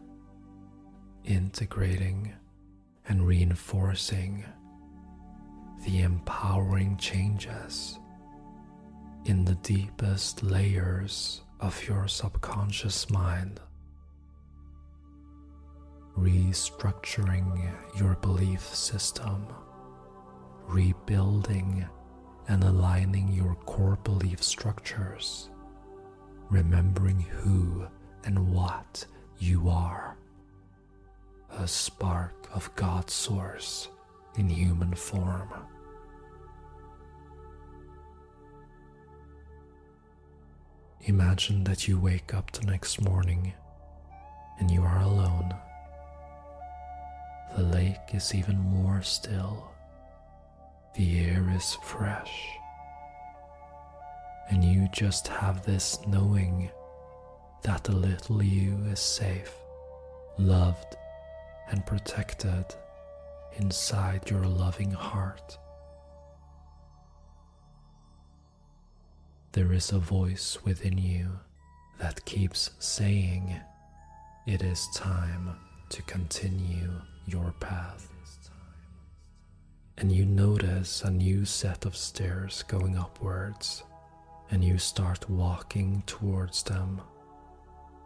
integrating 1.25 2.33
and 3.09 3.25
reinforcing 3.25 4.45
the 5.83 6.01
empowering 6.01 6.95
changes 6.97 7.99
in 9.25 9.43
the 9.43 9.55
deepest 9.55 10.43
layers 10.43 11.41
of 11.59 11.87
your 11.87 12.07
subconscious 12.07 13.09
mind, 13.09 13.59
restructuring 16.17 17.69
your 17.97 18.15
belief 18.15 18.61
system, 18.61 19.47
rebuilding 20.67 21.87
and 22.47 22.63
aligning 22.63 23.27
your 23.29 23.55
core 23.65 23.97
belief 24.03 24.41
structures, 24.43 25.49
remembering 26.49 27.19
who 27.19 27.87
and 28.23 28.53
what 28.53 29.05
you 29.39 29.67
are. 29.69 30.15
A 31.57 31.67
spark 31.67 32.38
of 32.53 32.73
God's 32.75 33.13
source 33.13 33.89
in 34.37 34.49
human 34.49 34.93
form. 34.93 35.49
Imagine 41.01 41.63
that 41.63 41.87
you 41.87 41.99
wake 41.99 42.33
up 42.33 42.51
the 42.51 42.65
next 42.65 43.01
morning 43.01 43.53
and 44.59 44.69
you 44.69 44.81
are 44.83 45.01
alone. 45.01 45.53
The 47.55 47.63
lake 47.63 48.13
is 48.13 48.35
even 48.35 48.59
more 48.59 49.01
still. 49.01 49.71
The 50.95 51.19
air 51.21 51.49
is 51.55 51.77
fresh. 51.83 52.31
And 54.49 54.63
you 54.63 54.87
just 54.91 55.27
have 55.27 55.65
this 55.65 55.99
knowing 56.07 56.69
that 57.63 57.83
the 57.85 57.95
little 57.95 58.43
you 58.43 58.77
is 58.91 58.99
safe, 58.99 59.53
loved, 60.37 60.95
and 61.69 61.85
protected 61.85 62.65
inside 63.57 64.29
your 64.29 64.45
loving 64.45 64.91
heart. 64.91 65.57
There 69.51 69.73
is 69.73 69.91
a 69.91 69.99
voice 69.99 70.57
within 70.63 70.97
you 70.97 71.39
that 71.99 72.23
keeps 72.25 72.71
saying, 72.79 73.59
It 74.47 74.61
is 74.61 74.87
time 74.93 75.55
to 75.89 76.01
continue 76.03 76.91
your 77.25 77.53
path. 77.59 78.07
And 79.97 80.11
you 80.11 80.25
notice 80.25 81.03
a 81.03 81.11
new 81.11 81.43
set 81.43 81.85
of 81.85 81.95
stairs 81.95 82.63
going 82.67 82.97
upwards, 82.97 83.83
and 84.49 84.63
you 84.63 84.77
start 84.77 85.29
walking 85.29 86.03
towards 86.05 86.63
them, 86.63 87.01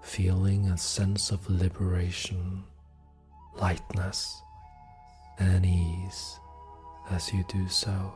feeling 0.02 0.70
a 0.70 0.78
sense 0.78 1.30
of 1.30 1.48
liberation, 1.48 2.64
lightness, 3.56 4.42
and 5.40 5.66
ease 5.66 6.40
as 7.10 7.34
you 7.34 7.44
do 7.48 7.68
so. 7.68 8.14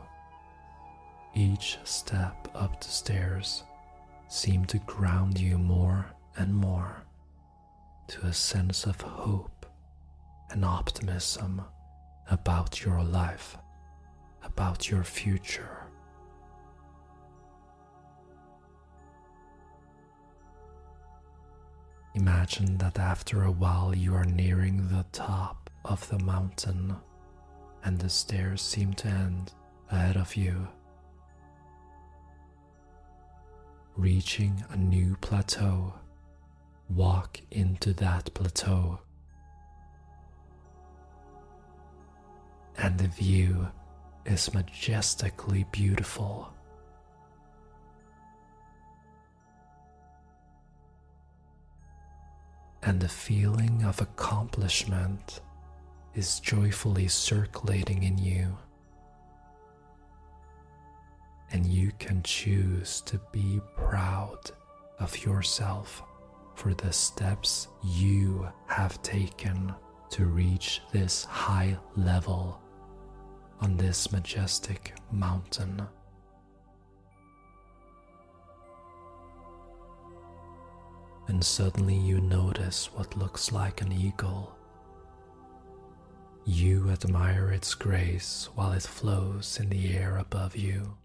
Each 1.34 1.78
step 1.84 2.48
up 2.54 2.80
the 2.80 2.88
stairs 2.88 3.64
seemed 4.28 4.68
to 4.70 4.78
ground 4.78 5.38
you 5.38 5.58
more 5.58 6.06
and 6.36 6.54
more 6.54 7.02
to 8.08 8.26
a 8.26 8.32
sense 8.32 8.86
of 8.86 9.00
hope 9.00 9.66
and 10.50 10.64
optimism 10.64 11.62
about 12.30 12.82
your 12.84 13.02
life, 13.02 13.56
about 14.42 14.90
your 14.90 15.04
future. 15.04 15.87
Imagine 22.28 22.76
that 22.76 22.98
after 22.98 23.44
a 23.44 23.50
while 23.50 23.96
you 23.96 24.14
are 24.14 24.24
nearing 24.26 24.86
the 24.88 25.06
top 25.12 25.70
of 25.86 26.06
the 26.10 26.18
mountain 26.18 26.94
and 27.84 27.98
the 27.98 28.10
stairs 28.10 28.60
seem 28.60 28.92
to 28.94 29.08
end 29.08 29.54
ahead 29.90 30.18
of 30.18 30.36
you. 30.36 30.68
Reaching 33.96 34.62
a 34.68 34.76
new 34.76 35.16
plateau, 35.22 35.94
walk 36.90 37.40
into 37.50 37.94
that 37.94 38.34
plateau. 38.34 39.00
And 42.76 42.98
the 42.98 43.08
view 43.08 43.68
is 44.26 44.52
majestically 44.52 45.64
beautiful. 45.72 46.52
And 52.88 52.98
the 52.98 53.08
feeling 53.08 53.84
of 53.84 54.00
accomplishment 54.00 55.42
is 56.14 56.40
joyfully 56.40 57.06
circulating 57.06 58.02
in 58.02 58.16
you 58.16 58.56
and 61.50 61.66
you 61.66 61.92
can 61.98 62.22
choose 62.22 63.02
to 63.02 63.20
be 63.30 63.60
proud 63.76 64.38
of 65.00 65.22
yourself 65.22 66.02
for 66.54 66.72
the 66.72 66.90
steps 66.90 67.68
you 67.84 68.48
have 68.68 69.02
taken 69.02 69.74
to 70.08 70.24
reach 70.24 70.80
this 70.90 71.24
high 71.24 71.76
level 71.94 72.58
on 73.60 73.76
this 73.76 74.10
majestic 74.12 74.94
mountain. 75.12 75.86
And 81.28 81.44
suddenly 81.44 81.94
you 81.94 82.20
notice 82.22 82.90
what 82.94 83.16
looks 83.16 83.52
like 83.52 83.82
an 83.82 83.92
eagle. 83.92 84.56
You 86.46 86.88
admire 86.90 87.50
its 87.50 87.74
grace 87.74 88.48
while 88.54 88.72
it 88.72 88.82
flows 88.82 89.60
in 89.60 89.68
the 89.68 89.94
air 89.94 90.16
above 90.16 90.56
you. 90.56 90.96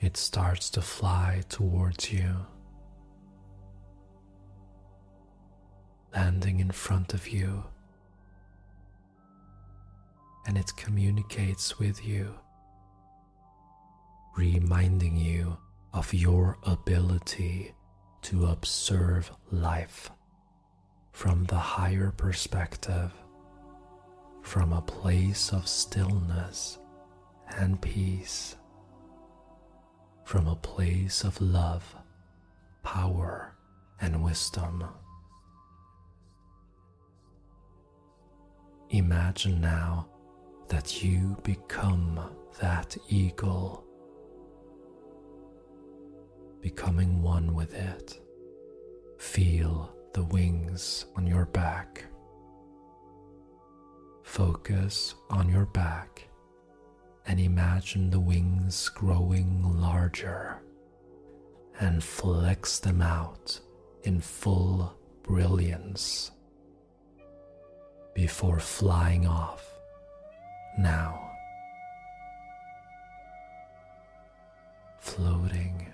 It 0.00 0.16
starts 0.16 0.70
to 0.70 0.80
fly 0.80 1.42
towards 1.50 2.10
you, 2.10 2.36
landing 6.14 6.60
in 6.60 6.70
front 6.70 7.12
of 7.12 7.28
you, 7.28 7.64
and 10.46 10.56
it 10.56 10.72
communicates 10.76 11.78
with 11.78 12.02
you, 12.06 12.34
reminding 14.34 15.16
you 15.18 15.58
of 15.98 16.14
your 16.14 16.56
ability 16.62 17.74
to 18.22 18.46
observe 18.46 19.30
life 19.50 20.10
from 21.12 21.44
the 21.44 21.56
higher 21.56 22.12
perspective, 22.16 23.12
from 24.42 24.72
a 24.72 24.80
place 24.82 25.52
of 25.52 25.66
stillness 25.66 26.78
and 27.56 27.80
peace 27.82 28.54
from 30.28 30.46
a 30.46 30.56
place 30.56 31.24
of 31.24 31.40
love, 31.40 31.96
power, 32.82 33.56
and 33.98 34.22
wisdom. 34.22 34.84
Imagine 38.90 39.58
now 39.58 40.06
that 40.68 41.02
you 41.02 41.34
become 41.42 42.20
that 42.60 42.94
eagle, 43.08 43.87
becoming 46.60 47.22
one 47.22 47.54
with 47.54 47.74
it. 47.74 48.18
Feel 49.18 49.94
the 50.12 50.24
wings 50.24 51.06
on 51.16 51.26
your 51.26 51.46
back. 51.46 52.04
Focus 54.22 55.14
on 55.30 55.48
your 55.48 55.66
back 55.66 56.28
and 57.26 57.38
imagine 57.40 58.10
the 58.10 58.20
wings 58.20 58.88
growing 58.88 59.62
larger 59.80 60.60
and 61.80 62.02
flex 62.02 62.78
them 62.78 63.00
out 63.00 63.58
in 64.02 64.20
full 64.20 64.96
brilliance 65.22 66.30
before 68.14 68.58
flying 68.58 69.26
off 69.26 69.78
now, 70.78 71.30
floating 74.98 75.92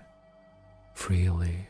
freely. 0.94 1.68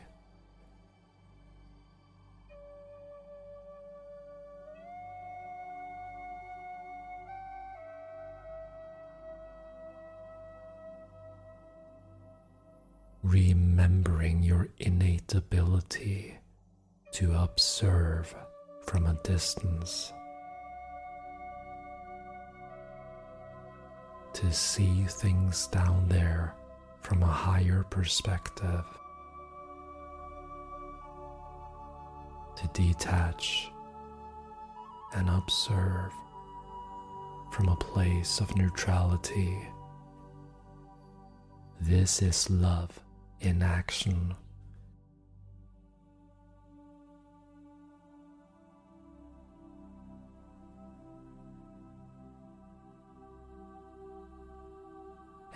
Remembering 13.23 14.43
your 14.43 14.69
innate 14.77 15.33
ability 15.33 16.37
to 17.13 17.33
observe 17.33 18.33
from 18.83 19.07
a 19.07 19.15
distance, 19.23 20.13
to 24.33 24.51
see 24.53 25.05
things 25.05 25.67
down 25.67 26.07
there 26.07 26.53
from 27.01 27.23
a 27.23 27.27
higher 27.27 27.83
perspective, 27.89 28.85
to 32.57 32.67
detach 32.73 33.69
and 35.13 35.29
observe 35.29 36.11
from 37.51 37.69
a 37.69 37.75
place 37.77 38.39
of 38.39 38.55
neutrality. 38.57 39.57
This 41.79 42.21
is 42.21 42.49
love 42.49 42.99
in 43.39 43.61
action. 43.61 44.35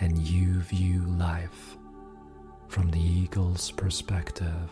And 0.01 0.17
you 0.17 0.61
view 0.61 1.01
life 1.17 1.75
from 2.69 2.89
the 2.91 3.01
eagle's 3.01 3.71
perspective. 3.71 4.69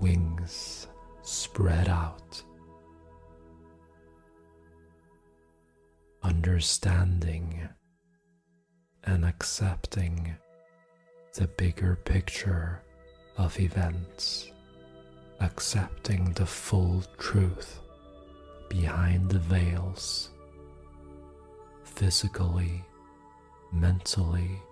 Wings 0.00 0.86
spread 1.22 1.88
out. 1.88 2.42
Understanding 6.22 7.68
and 9.04 9.24
accepting 9.24 10.34
the 11.34 11.46
bigger 11.46 11.96
picture 11.96 12.82
of 13.36 13.58
events, 13.60 14.52
accepting 15.40 16.32
the 16.32 16.46
full 16.46 17.02
truth 17.18 17.80
behind 18.68 19.30
the 19.30 19.38
veils, 19.38 20.30
physically, 21.84 22.84
mentally, 23.72 24.62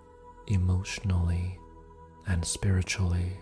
emotionally, 0.46 1.58
and 2.26 2.44
spiritually. 2.44 3.36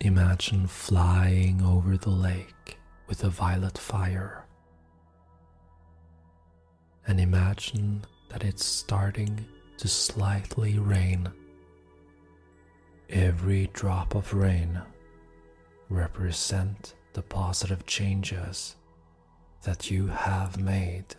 Imagine 0.00 0.68
flying 0.68 1.60
over 1.60 1.96
the 1.96 2.10
lake 2.10 2.78
with 3.08 3.24
a 3.24 3.28
violet 3.28 3.76
fire. 3.76 4.44
And 7.08 7.18
imagine 7.18 8.04
that 8.30 8.44
it's 8.44 8.64
starting 8.64 9.44
to 9.78 9.88
slightly 9.88 10.78
rain. 10.78 11.28
Every 13.10 13.70
drop 13.72 14.14
of 14.14 14.32
rain 14.34 14.80
represent 15.88 16.94
the 17.14 17.22
positive 17.22 17.84
changes 17.84 18.76
that 19.64 19.90
you 19.90 20.06
have 20.06 20.60
made 20.60 21.16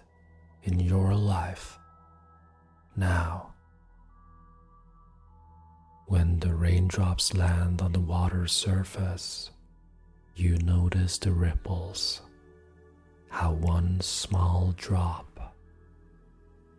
in 0.63 0.79
your 0.79 1.13
life 1.13 1.77
now. 2.95 3.48
When 6.09 6.39
the 6.39 6.55
raindrops 6.55 7.35
land 7.35 7.83
on 7.83 7.91
the 7.91 7.99
water's 7.99 8.51
surface, 8.51 9.51
you 10.35 10.57
notice 10.57 11.19
the 11.19 11.31
ripples, 11.31 12.23
how 13.29 13.51
one 13.51 14.01
small 14.01 14.73
drop 14.75 15.53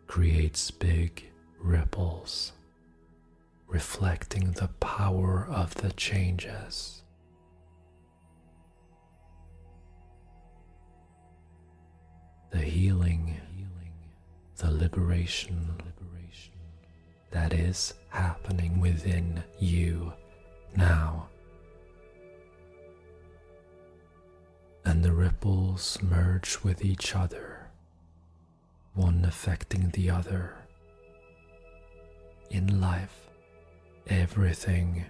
creates 0.05 0.69
big 0.69 1.31
ripples, 1.61 2.51
reflecting 3.69 4.51
the 4.51 4.67
power 4.81 5.47
of 5.49 5.75
the 5.75 5.93
changes. 5.93 7.03
The 12.51 12.59
healing, 12.59 13.39
the 14.57 14.71
liberation, 14.71 15.81
that 17.31 17.53
is 17.53 17.93
happening 18.09 18.79
within 18.79 19.43
you 19.57 20.13
now. 20.75 21.27
And 24.85 25.03
the 25.03 25.13
ripples 25.13 25.97
merge 26.01 26.59
with 26.63 26.83
each 26.83 27.15
other, 27.15 27.69
one 28.93 29.23
affecting 29.25 29.89
the 29.91 30.09
other. 30.09 30.55
In 32.49 32.81
life, 32.81 33.29
everything 34.07 35.05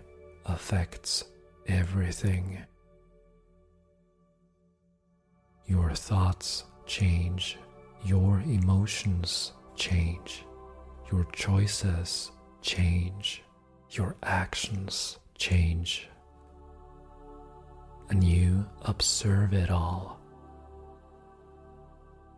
affects 0.46 1.24
everything. 1.68 2.60
Your 5.66 5.92
thoughts 5.92 6.66
change, 6.86 7.58
your 8.04 8.42
emotions 8.42 9.54
change 9.76 10.44
your 11.12 11.26
choices 11.34 12.32
change, 12.62 13.44
your 13.92 14.16
actions 14.24 15.18
change, 15.38 16.08
and 18.10 18.24
you 18.24 18.66
observe 18.84 19.54
it 19.54 19.70
all. 19.70 20.20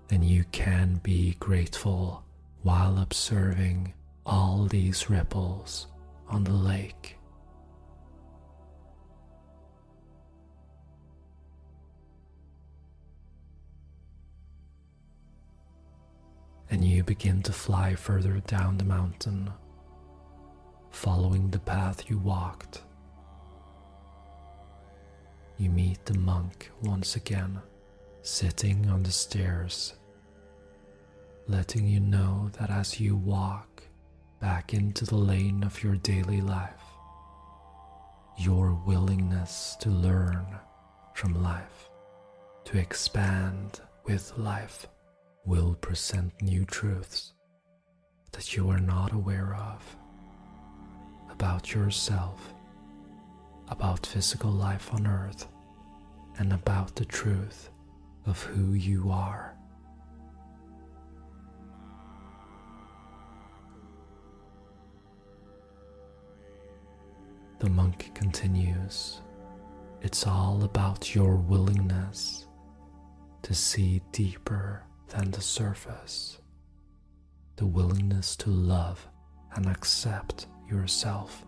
And 0.09 0.23
you 0.23 0.43
can 0.51 0.99
be 1.03 1.35
grateful 1.39 2.23
while 2.61 2.99
observing 2.99 3.93
all 4.25 4.65
these 4.65 5.09
ripples 5.09 5.87
on 6.29 6.43
the 6.43 6.53
lake. 6.53 7.17
And 16.73 16.83
you 16.83 17.03
begin 17.03 17.39
to 17.39 17.53
fly 17.53 17.93
further 17.93 18.39
down 18.47 18.79
the 18.79 18.83
mountain, 18.83 19.47
following 20.89 21.51
the 21.51 21.59
path 21.59 22.09
you 22.09 22.17
walked. 22.17 22.81
You 25.59 25.69
meet 25.69 26.03
the 26.07 26.17
monk 26.17 26.71
once 26.81 27.15
again, 27.15 27.61
sitting 28.23 28.89
on 28.89 29.03
the 29.03 29.11
stairs, 29.11 29.93
letting 31.47 31.87
you 31.87 31.99
know 31.99 32.49
that 32.57 32.71
as 32.71 32.99
you 32.99 33.15
walk 33.17 33.83
back 34.41 34.73
into 34.73 35.05
the 35.05 35.15
lane 35.15 35.63
of 35.63 35.83
your 35.83 35.97
daily 35.97 36.41
life, 36.41 36.81
your 38.35 38.73
willingness 38.73 39.77
to 39.79 39.91
learn 39.91 40.47
from 41.13 41.43
life, 41.43 41.91
to 42.65 42.79
expand 42.79 43.79
with 44.05 44.35
life 44.39 44.87
will 45.45 45.75
present 45.75 46.31
new 46.41 46.63
truths 46.65 47.33
that 48.31 48.55
you 48.55 48.69
are 48.69 48.79
not 48.79 49.11
aware 49.11 49.55
of 49.55 49.97
about 51.29 51.73
yourself, 51.73 52.53
about 53.67 54.05
physical 54.05 54.51
life 54.51 54.93
on 54.93 55.05
earth, 55.05 55.47
and 56.37 56.53
about 56.53 56.95
the 56.95 57.05
truth 57.05 57.69
of 58.25 58.41
who 58.43 58.73
you 58.73 59.11
are. 59.11 59.55
The 67.59 67.69
monk 67.69 68.11
continues, 68.13 69.21
It's 70.01 70.25
all 70.27 70.63
about 70.63 71.15
your 71.15 71.35
willingness 71.35 72.47
to 73.41 73.53
see 73.53 74.01
deeper 74.11 74.83
than 75.15 75.31
the 75.31 75.41
surface. 75.41 76.37
The 77.55 77.65
willingness 77.65 78.35
to 78.37 78.49
love 78.49 79.07
and 79.55 79.67
accept 79.67 80.47
yourself. 80.67 81.45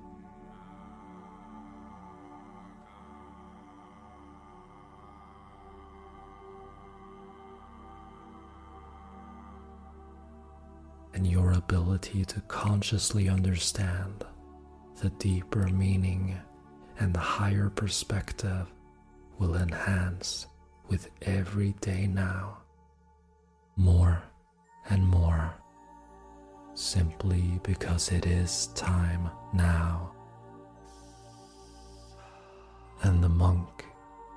And 11.13 11.25
your 11.25 11.53
ability 11.53 12.25
to 12.25 12.41
consciously 12.41 13.29
understand 13.29 14.25
the 15.01 15.09
deeper 15.11 15.67
meaning 15.69 16.37
and 16.99 17.13
the 17.13 17.19
higher 17.19 17.69
perspective 17.69 18.71
will 19.39 19.55
enhance 19.55 20.45
with 20.87 21.09
every 21.23 21.71
day 21.81 22.05
now 22.05 22.57
more 23.75 24.23
and 24.89 25.05
more, 25.05 25.53
simply 26.73 27.59
because 27.63 28.11
it 28.11 28.25
is 28.25 28.67
time 28.67 29.29
now. 29.53 30.11
And 33.03 33.23
the 33.23 33.29
monk 33.29 33.85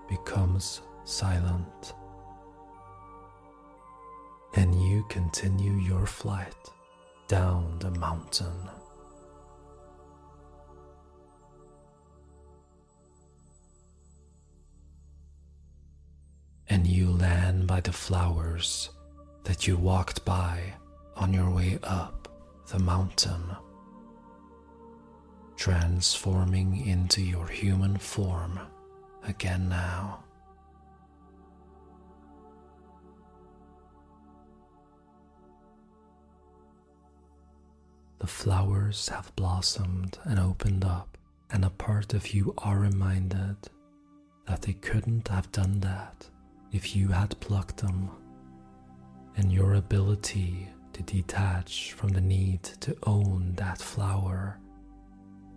becomes 0.09 0.83
silent, 1.05 1.94
and 4.55 4.74
you 4.83 5.05
continue 5.09 5.74
your 5.74 6.07
flight 6.07 6.55
down 7.29 7.79
the 7.79 7.90
mountain. 7.92 8.68
And 16.71 16.87
you 16.87 17.10
land 17.10 17.67
by 17.67 17.81
the 17.81 17.92
flowers 17.92 18.90
that 19.45 19.67
you 19.67 19.77
walked 19.77 20.25
by 20.25 20.75
on 21.17 21.33
your 21.33 21.51
way 21.51 21.79
up 21.83 22.29
the 22.71 22.79
mountain, 22.79 23.57
transforming 25.57 26.87
into 26.87 27.23
your 27.23 27.47
human 27.47 27.97
form 27.97 28.61
again 29.27 29.69
now. 29.69 30.23
The 38.19 38.27
flowers 38.27 39.09
have 39.09 39.35
blossomed 39.37 40.19
and 40.25 40.39
opened 40.39 40.85
up, 40.85 41.17
and 41.51 41.65
a 41.65 41.71
part 41.71 42.13
of 42.15 42.35
you 42.35 42.53
are 42.59 42.79
reminded 42.79 43.57
that 44.47 44.63
they 44.63 44.75
couldn't 44.75 45.29
have 45.29 45.51
done 45.53 45.81
that 45.81 46.29
if 46.73 46.95
you 46.95 47.09
had 47.09 47.39
plucked 47.41 47.79
them 47.79 48.11
and 49.39 49.53
your 49.53 49.75
ability 49.75 50.69
to 50.93 51.03
detach 51.05 51.93
from 51.93 52.09
the 52.09 52.21
need 52.21 52.61
to 52.81 52.97
own 53.05 53.53
that 53.55 53.79
flower. 53.79 54.59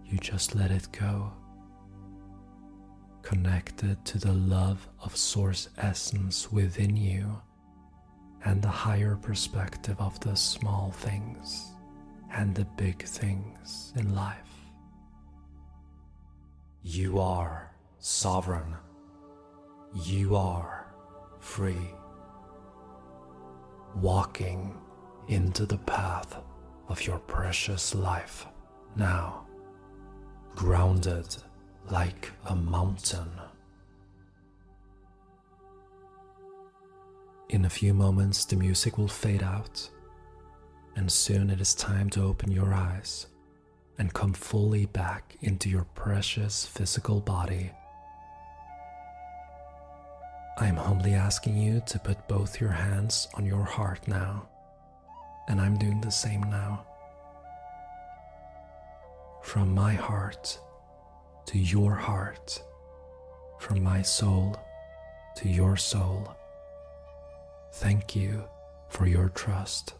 You 0.05 0.19
just 0.19 0.53
let 0.53 0.69
it 0.69 0.87
go. 0.91 1.33
Connected 3.23 4.03
to 4.05 4.19
the 4.19 4.33
love 4.33 4.87
of 5.03 5.17
Source 5.17 5.69
Essence 5.79 6.51
within 6.51 6.95
you 6.95 7.41
and 8.45 8.61
the 8.61 8.67
higher 8.67 9.15
perspective 9.15 9.99
of 9.99 10.19
the 10.19 10.35
small 10.35 10.91
things 10.91 11.71
and 12.33 12.53
the 12.53 12.65
big 12.77 13.03
things 13.03 13.93
in 13.95 14.13
life. 14.13 14.37
You 16.83 17.19
are 17.19 17.71
sovereign. 17.97 18.75
You 19.95 20.35
are 20.35 20.93
free 21.39 21.89
walking 23.95 24.77
into 25.27 25.65
the 25.65 25.77
path 25.77 26.37
of 26.89 27.05
your 27.05 27.19
precious 27.19 27.95
life 27.95 28.45
now, 28.95 29.45
grounded 30.55 31.35
like 31.89 32.31
a 32.47 32.55
mountain. 32.55 33.29
In 37.49 37.65
a 37.65 37.69
few 37.69 37.93
moments, 37.93 38.45
the 38.45 38.55
music 38.55 38.97
will 38.97 39.07
fade 39.07 39.43
out, 39.43 39.89
and 40.95 41.11
soon 41.11 41.49
it 41.49 41.59
is 41.59 41.75
time 41.75 42.09
to 42.11 42.23
open 42.23 42.51
your 42.51 42.73
eyes 42.73 43.27
and 43.97 44.13
come 44.13 44.33
fully 44.33 44.85
back 44.85 45.37
into 45.41 45.69
your 45.69 45.83
precious 45.95 46.65
physical 46.65 47.19
body. 47.19 47.71
I 50.57 50.67
am 50.67 50.75
humbly 50.75 51.13
asking 51.13 51.57
you 51.57 51.81
to 51.87 51.99
put 51.99 52.27
both 52.27 52.59
your 52.59 52.71
hands 52.71 53.27
on 53.35 53.45
your 53.45 53.63
heart 53.63 54.07
now, 54.07 54.47
and 55.47 55.59
I'm 55.59 55.77
doing 55.77 56.01
the 56.01 56.11
same 56.11 56.41
now. 56.43 56.85
From 59.41 59.73
my 59.73 59.93
heart 59.93 60.59
to 61.47 61.57
your 61.57 61.95
heart, 61.95 62.61
from 63.59 63.81
my 63.81 64.01
soul 64.01 64.57
to 65.37 65.49
your 65.49 65.77
soul. 65.77 66.35
Thank 67.73 68.15
you 68.15 68.43
for 68.89 69.07
your 69.07 69.29
trust. 69.29 69.93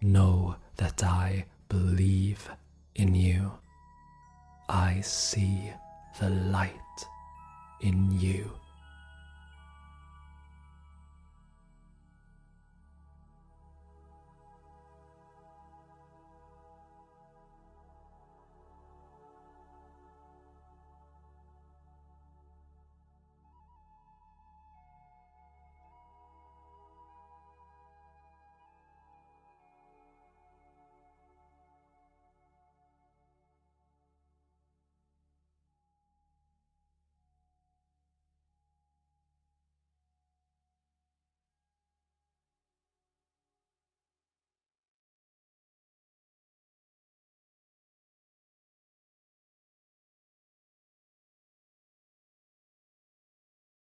Know 0.00 0.56
that 0.76 1.04
I 1.04 1.44
believe 1.68 2.48
in 2.94 3.14
you. 3.14 3.52
I 4.68 5.00
see 5.02 5.70
the 6.18 6.30
light 6.30 6.70
in 7.80 8.18
you. 8.18 8.50